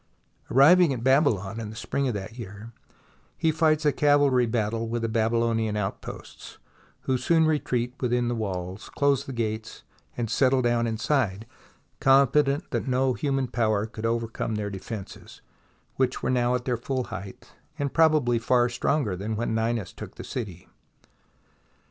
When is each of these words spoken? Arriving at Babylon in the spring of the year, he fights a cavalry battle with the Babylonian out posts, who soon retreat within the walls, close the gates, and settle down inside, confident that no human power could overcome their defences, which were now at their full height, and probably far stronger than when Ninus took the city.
Arriving 0.49 0.91
at 0.91 1.03
Babylon 1.03 1.59
in 1.59 1.69
the 1.69 1.75
spring 1.75 2.07
of 2.07 2.15
the 2.15 2.27
year, 2.33 2.71
he 3.37 3.51
fights 3.51 3.85
a 3.85 3.91
cavalry 3.91 4.47
battle 4.47 4.87
with 4.89 5.03
the 5.03 5.07
Babylonian 5.07 5.77
out 5.77 6.01
posts, 6.01 6.57
who 7.01 7.19
soon 7.19 7.45
retreat 7.45 7.93
within 7.99 8.27
the 8.27 8.33
walls, 8.33 8.89
close 8.89 9.23
the 9.23 9.31
gates, 9.31 9.83
and 10.17 10.27
settle 10.27 10.63
down 10.63 10.87
inside, 10.87 11.45
confident 11.99 12.71
that 12.71 12.87
no 12.87 13.13
human 13.13 13.45
power 13.47 13.85
could 13.85 14.07
overcome 14.07 14.55
their 14.55 14.71
defences, 14.71 15.41
which 15.97 16.23
were 16.23 16.31
now 16.31 16.55
at 16.55 16.65
their 16.65 16.77
full 16.77 17.03
height, 17.13 17.51
and 17.77 17.93
probably 17.93 18.39
far 18.39 18.69
stronger 18.69 19.15
than 19.15 19.35
when 19.35 19.53
Ninus 19.53 19.93
took 19.93 20.15
the 20.15 20.23
city. 20.23 20.67